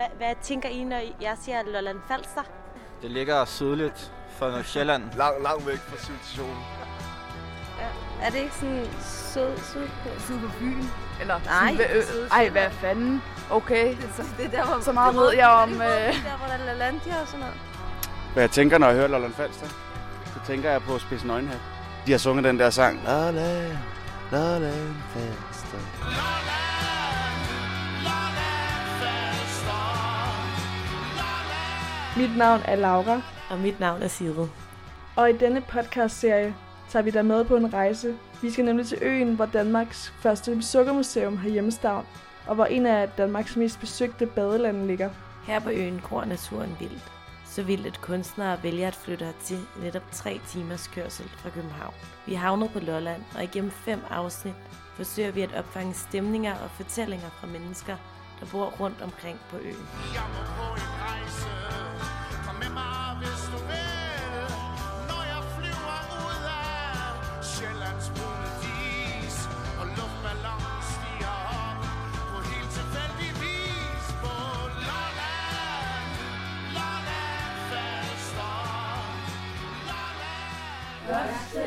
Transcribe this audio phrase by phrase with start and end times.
[0.00, 2.42] Hvad, hvad tænker I, når jeg siger Lolland Falster?
[3.02, 5.02] Det ligger sydligt for Sjælland.
[5.18, 6.56] Lang, langt væk fra civilisationen.
[8.22, 10.20] Er det ikke sådan sød, sød på?
[10.20, 10.90] Syd på byen.
[11.20, 13.22] Eller Nej, sådan, øh, syd- ej, hvad fanden?
[13.50, 15.72] Okay, så, Det er der, hvor, så meget ved jeg om...
[15.72, 17.54] Øh, Der, hvor der er LaLandia og sådan noget.
[18.32, 19.66] Hvad jeg tænker, når jeg hører Lolland Falster,
[20.26, 21.58] så tænker jeg på Spidsen Øjenhat.
[22.06, 23.00] De har sunget den der sang.
[23.06, 23.72] Lolland,
[24.32, 25.78] Lolland Falster.
[32.20, 34.48] Mit navn er Laura, Og mit navn er Sigrid.
[35.16, 36.54] og i denne podcastserie
[36.88, 38.14] tager vi dig med på en rejse.
[38.42, 42.06] Vi skal nemlig til øen, hvor Danmarks første sukkermuseum har hjemmestavn,
[42.46, 45.10] og hvor en af Danmarks mest besøgte badelande ligger.
[45.46, 47.12] Her på øen gror naturen vildt.
[47.46, 51.94] Så vildt, at kunstnere vælger at flytte hertil netop tre timers kørsel fra København.
[52.26, 54.54] Vi er havnet på Lolland, og igennem fem afsnit
[54.96, 57.96] forsøger vi at opfange stemninger og fortællinger fra mennesker,
[58.40, 59.86] der bor rundt omkring på øen.
[81.30, 81.58] Fast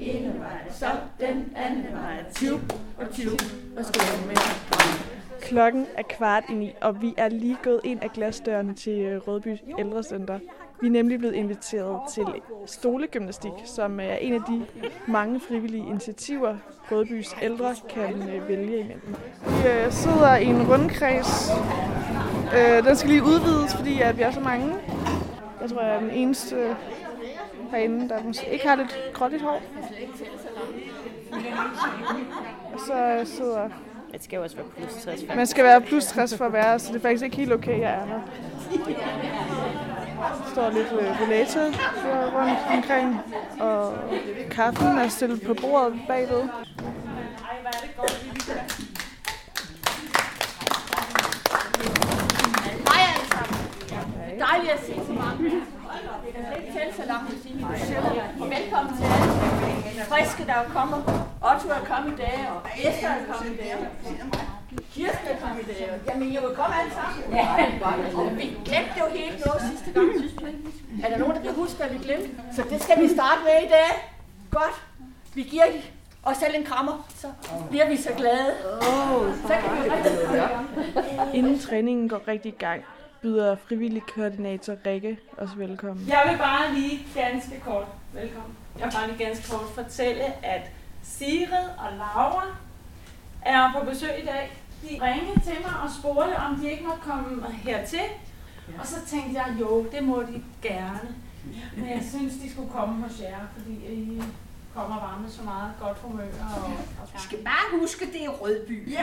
[0.00, 3.42] indenværsop den anden vej tub og tub
[3.76, 4.36] og skolen med.
[5.40, 9.28] Klokken er kvart i ni, og vi er lige gået ind af glasdørene til øh,
[9.28, 10.38] Rødby Ældrecenter.
[10.80, 12.24] Vi er nemlig blevet inviteret til
[12.66, 14.66] stolegymnastik, som er en af de
[15.08, 16.56] mange frivillige initiativer,
[16.90, 19.16] Rødbys ældre kan øh, vælge imellem.
[19.46, 21.50] Vi øh, sidder i en rundkreds.
[22.54, 24.74] Øh, den skal lige udvides, fordi at vi er så mange.
[25.60, 26.74] Jeg tror, jeg er den eneste øh,
[27.70, 29.62] herinde, der måske ikke har lidt gråt hår.
[32.74, 33.68] Og så øh, sidder
[34.12, 35.20] Det skal jo også være plus 60.
[35.36, 37.80] man skal være plus 60 for at være, så det er faktisk ikke helt okay,
[37.80, 38.20] jeg er her.
[40.18, 41.60] Der står lidt øh, rollator
[42.38, 43.20] rundt omkring,
[43.60, 43.94] og
[44.50, 46.42] kaffen er stillet på bordet bagved.
[52.88, 53.56] Hej alle sammen.
[54.30, 55.40] Det er dejligt at se så mange.
[56.24, 57.56] Jeg kan slet ikke tælle så langt at sige.
[58.42, 59.30] Og velkommen til alle.
[60.12, 61.00] Friske, der er kommet.
[61.50, 63.74] Otto er kommet i dag, og Esther er kommet i dag.
[64.94, 66.00] Kirsten er kommet i dag.
[66.08, 67.18] Jamen, I vil komme alle sammen.
[67.38, 67.46] Ja.
[68.18, 71.04] Og vi glemte jo helt noget sidste gang, synes ikke?
[71.04, 72.28] Er der nogen, der kan huske, hvad vi glemte?
[72.56, 73.90] Så det skal vi starte med i dag.
[74.50, 74.76] Godt.
[75.34, 75.64] Vi giver
[76.22, 77.26] os selv en krammer, så
[77.70, 78.50] bliver vi så glade.
[79.48, 82.82] Så kan vi rigtig Inden træningen går rigtig i gang,
[83.22, 86.08] byder frivillig koordinator Rikke os velkommen.
[86.08, 88.56] Jeg vil bare lige ganske kort, velkommen.
[88.78, 90.70] Jeg vil bare lige ganske kort fortælle, at
[91.02, 92.46] Sigrid og Laura
[93.42, 94.56] er på besøg i dag.
[94.82, 98.08] De ringede til mig og spurgte, om de ikke måtte komme hertil.
[98.80, 101.14] Og så tænkte jeg, jo, det må de gerne.
[101.76, 104.22] Men jeg synes, de skulle komme hos jer, fordi I
[104.74, 106.24] kommer varme så meget godt humør.
[106.56, 106.70] Og,
[107.02, 107.05] og
[107.36, 108.92] skal bare huske, det er Rødby.
[108.92, 109.02] Ja.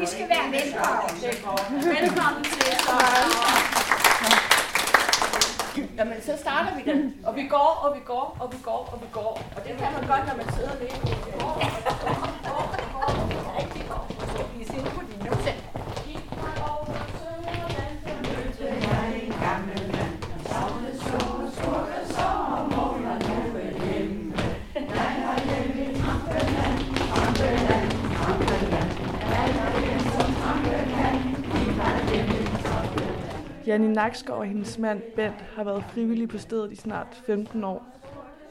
[0.00, 1.84] De skal være velkommen.
[1.84, 2.74] Velkommen til.
[5.98, 7.14] Jamen, så starter vi den.
[7.26, 9.42] Og vi går, og vi går, og vi går, og vi går.
[9.56, 12.37] Og det kan man godt, når man sidder lidt.
[33.68, 37.82] Janni Nakskov og hendes mand Bent har været frivillige på stedet i snart 15 år.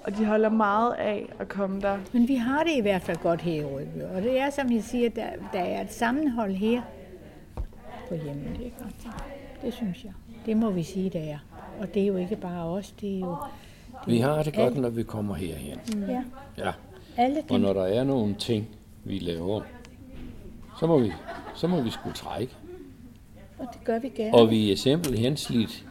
[0.04, 1.98] Og de holder meget af at komme der.
[2.14, 4.72] Men vi har det i hvert fald godt her i Rødby, og det er som
[4.72, 6.82] jeg siger, der, der er et sammenhold her
[8.10, 8.52] på hjemmet.
[8.64, 8.76] Ikke?
[8.80, 9.12] Det,
[9.62, 10.12] det synes jeg.
[10.46, 11.38] Det må vi sige, det er.
[11.80, 13.36] Og det er jo ikke bare os, det er jo...
[14.06, 15.80] Det Vi har det godt, alle- når vi kommer herhen.
[16.10, 16.24] Ja,
[16.58, 16.72] Ja.
[17.18, 18.68] alle Og når der er nogle ting,
[19.04, 19.62] vi laver,
[20.80, 21.12] så må vi,
[21.56, 22.56] så må vi skulle trække.
[23.60, 24.34] Og det gør vi gerne.
[24.38, 25.86] Og vi er simpelthen slidt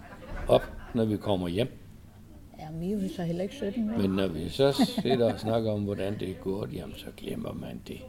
[0.48, 0.62] op,
[0.94, 1.68] når vi kommer hjem.
[2.58, 3.98] Ja, vi er jo så heller ikke 17 med.
[3.98, 4.72] Men når vi så
[5.02, 8.00] sidder og snakker om, hvordan det er gået, jamen så glemmer man det.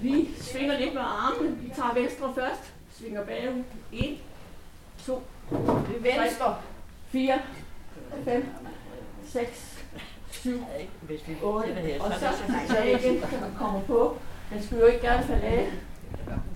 [0.00, 1.56] Vi svinger lidt med armene.
[1.56, 2.74] Vi tager venstre først.
[2.92, 3.62] Svinger bagud.
[3.92, 4.16] 1,
[5.06, 5.22] 2,
[6.00, 6.54] venstre.
[7.08, 7.38] 4,
[8.24, 8.44] 5,
[9.24, 9.86] 6,
[10.30, 10.50] 7,
[11.42, 11.68] 8.
[12.00, 12.26] Og så
[12.66, 14.16] tilbage igen, så man kommer på.
[14.52, 15.68] Den skal jo ikke gerne falde af.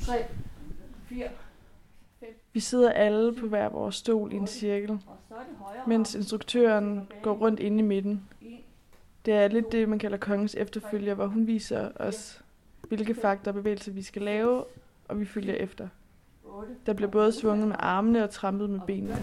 [0.06, 0.24] 3,
[1.08, 1.24] 4,
[2.52, 4.98] vi sidder alle på hver vores stol i en cirkel,
[5.86, 8.28] mens instruktøren går rundt inde i midten.
[9.24, 12.42] Det er lidt det, man kalder kongens efterfølger, hvor hun viser os,
[12.88, 14.64] hvilke fakta og bevægelser vi skal lave,
[15.08, 15.88] og vi følger efter.
[16.86, 19.16] Der bliver både svunget med armene og trampet med benene.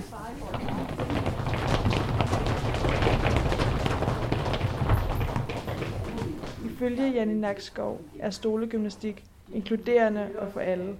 [6.65, 10.95] Ifølge Janne Nakskov er stolegymnastik inkluderende og for alle.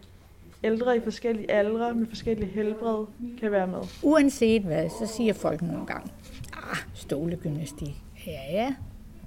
[0.63, 3.05] Ældre i forskellige aldre med forskellige helbred
[3.39, 3.79] kan være med.
[4.03, 6.11] Uanset hvad, så siger folk nogle gange,
[6.53, 7.95] ah, stolegymnastik.
[8.27, 8.73] Ja, ja,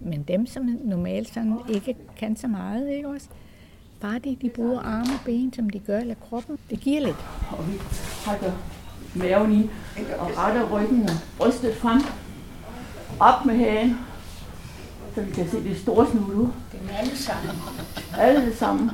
[0.01, 3.29] men dem, som normalt sådan ikke kan så meget, ikke også?
[4.01, 7.25] Bare de, de bruger arme og ben, som de gør, eller kroppen, det giver lidt.
[7.51, 7.79] Og vi
[8.25, 8.53] trækker
[9.15, 9.71] maven i
[10.19, 12.01] og retter ryggen og brystet frem.
[13.21, 13.97] Op med hagen,
[15.15, 16.49] så vi kan se det store snud ud.
[16.73, 17.57] Det er alle sammen.
[18.19, 18.91] Alle sammen.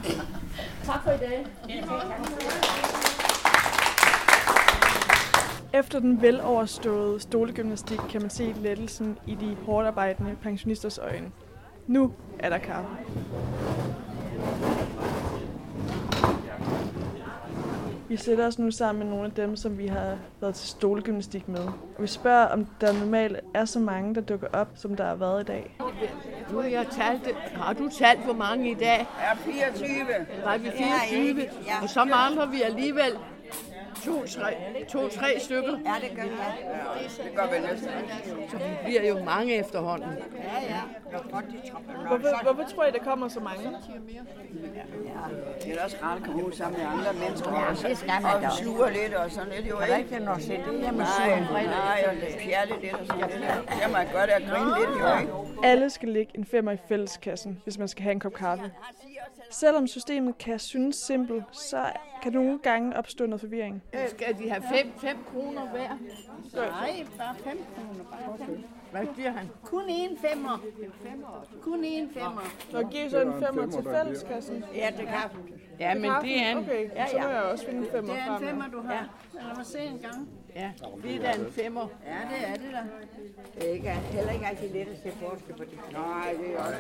[0.87, 1.47] Tak for i dag.
[5.75, 11.31] Efter den veloverståede stolegymnastik kan man se lettelsen i de hårdt arbejdende pensionisters øjne.
[11.87, 12.91] Nu er der kaffe.
[18.09, 21.49] Vi sætter os nu sammen med nogle af dem, som vi har været til stolegymnastik
[21.49, 21.65] med.
[21.97, 25.15] Og vi spørger, om der normalt er så mange, der dukker op, som der har
[25.15, 25.77] været i dag.
[26.51, 29.07] Nu har jeg talt, har du talt, hvor mange i dag?
[29.21, 29.89] Ja, 24.
[30.45, 31.73] Nej, vi er 24, Ja.
[31.83, 33.19] og så mangler vi alligevel
[34.05, 34.55] to-tre
[34.89, 35.71] to, tre stykker.
[35.85, 36.29] Ja, det gør vi.
[36.29, 37.25] Ja.
[37.25, 37.91] Det gør vi næsten.
[38.51, 40.09] Så vi bliver jo mange efterhånden.
[40.09, 40.81] Ja, ja.
[41.11, 41.45] Det var godt.
[42.09, 43.77] Hvorfor, hvorfor tror I, der kommer så mange?
[45.65, 47.51] Det er også rart at komme ud sammen med andre mennesker.
[47.53, 48.63] Ja, og, det skal man da Og også.
[48.63, 49.69] slure lidt og sådan lidt.
[49.71, 51.67] Jo, ikke noget se det hjemme Nej, sur om fredag?
[51.67, 53.43] nej, og det pjatte lidt og sådan lidt.
[53.83, 55.33] Jeg må gøre det at grine lidt, jo ikke?
[55.63, 58.73] Alle skal lægge en femmer i fælleskassen, hvis man skal have en kop kaffe.
[59.51, 61.85] Selvom systemet kan synes simpelt, så
[62.23, 63.83] kan nogle gange opstå noget forvirring.
[64.09, 65.89] Skal de have fem, fem kroner hver?
[66.55, 68.05] Nej, bare 5 kroner.
[68.11, 68.57] Bare.
[68.91, 69.51] Hvad giver han?
[69.65, 70.63] Kun én femmer.
[71.63, 72.53] Kun én femmer.
[72.71, 74.65] Så giver så en femmer til fælleskassen?
[74.75, 75.37] Ja, det kaffe.
[75.81, 76.59] Ja, men det er en...
[76.59, 77.29] Okay, Ja, så må ja.
[77.35, 78.43] jeg også finde en femmer Det er frem.
[78.43, 79.09] en femmer, du har.
[79.35, 80.29] Lad mig se en gang.
[80.57, 80.71] Ja,
[81.03, 81.87] det er da en femmer.
[82.07, 82.83] Ja, det er det da.
[83.55, 85.93] Det er ikke, heller ikke altid let at se forskel på det.
[85.93, 86.79] Nej, det er også.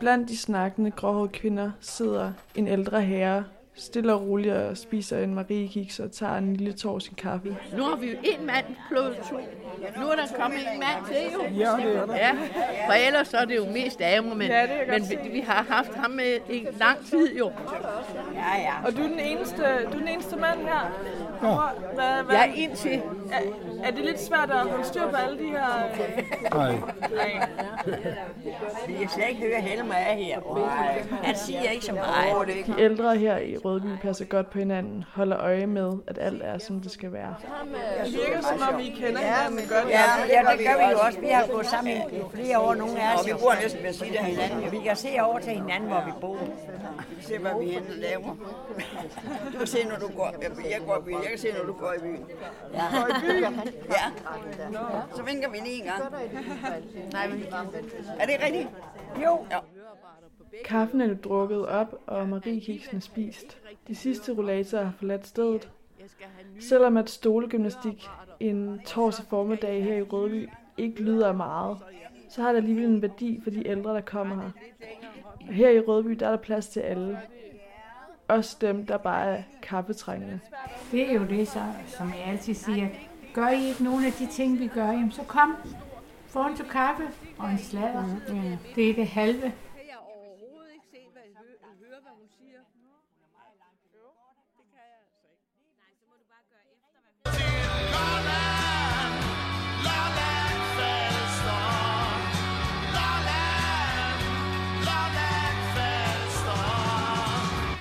[0.00, 3.44] Blandt de snakkende gråhårede kvinder sidder en ældre herre,
[3.74, 7.56] stille og roligt og spiser en mariekiks og tager en lille tår sin kaffe.
[7.76, 9.36] Nu har vi jo en mand plus to.
[10.00, 11.42] Nu er der kommet en mand til jo.
[11.42, 12.16] Ja, det er der.
[12.16, 12.32] Ja,
[12.86, 15.94] for ellers så er det jo mest damer, men, Ja, men vi, vi har haft
[15.94, 17.52] ham med i lang tid jo.
[18.34, 18.72] Ja, ja.
[18.86, 20.92] Og du er den eneste, du er den eneste mand her?
[21.40, 23.02] Hvor, hvad, hvad, Jeg er indtil...
[23.32, 23.40] er,
[23.84, 25.66] er det lidt svært at holde styr på alle de her...
[26.54, 26.74] Nej.
[28.86, 30.40] Vi kan slet ikke høre Helmer er her.
[31.22, 32.66] Han siger ikke så meget.
[32.66, 36.58] De ældre her i Rødby passer godt på hinanden, holder øje med, at alt er,
[36.58, 37.34] som det skal være.
[38.04, 39.88] Det virker som om, I kender hinanden godt.
[39.88, 40.02] Ja,
[40.34, 41.20] ja, det gør vi jo også.
[41.20, 43.20] Vi har gået sammen i flere år, nogle af os.
[43.20, 44.72] Og vi bor næsten ved siden af hinanden.
[44.72, 46.38] Vi kan se over til hinanden, hvor vi bor.
[47.16, 48.36] Vi ser, hvad vi henne laver.
[49.52, 50.34] Du kan se, når du går.
[50.70, 51.22] Jeg går i byen.
[51.22, 52.24] Jeg kan se, når du går i byen.
[52.74, 52.84] Ja.
[53.00, 53.60] Går i byen?
[53.90, 54.04] Ja.
[55.16, 56.02] Så vinker vi lige en gang.
[57.12, 57.44] Nej, men...
[58.18, 58.68] Er det rigtigt?
[59.24, 59.46] Jo.
[59.50, 59.58] Ja.
[60.64, 63.58] Kaffen er nu drukket op, og mariekiksen er spist.
[63.88, 65.68] De sidste rollatorer har forladt stedet.
[66.60, 68.08] Selvom at stolegymnastik
[68.40, 70.48] en torsdag formiddag her i Rødby
[70.78, 71.78] ikke lyder af meget,
[72.28, 74.50] så har det alligevel en værdi for de ældre, der kommer her.
[75.48, 77.18] Og her i Rødby, der er der plads til alle.
[78.28, 80.40] Også dem, der bare er kaffetrængende.
[80.92, 82.88] Det er jo det, så, som jeg altid siger.
[83.34, 85.56] Gør I ikke nogen af de ting, vi gør, jamen så kom.
[86.26, 87.02] Få en til kaffe
[87.38, 88.06] og en sladder.
[88.28, 88.56] Mm, mm.
[88.74, 89.52] Det er det halve.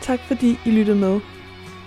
[0.06, 1.20] Tak fordi I lyttede med.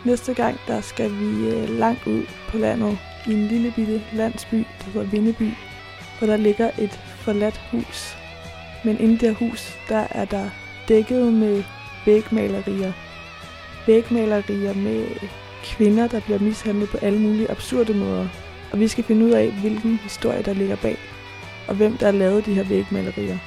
[0.04, 4.54] Næste gang, der skal vi øh, langt ud på landet i en lille bitte landsby,
[4.54, 5.50] der hedder Vindeby,
[6.18, 8.16] hvor der ligger et forladt hus.
[8.84, 10.50] Men inde i det hus, der er der
[10.88, 11.62] dækket med
[12.06, 12.92] vægmalerier.
[13.86, 15.06] Vægmalerier med
[15.64, 18.28] kvinder, der bliver mishandlet på alle mulige absurde måder.
[18.72, 20.96] Og vi skal finde ud af, hvilken historie der ligger bag,
[21.68, 23.38] og hvem der har lavet de her vægmalerier.